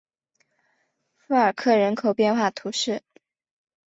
[1.15, 3.03] 富尔克人口变化图示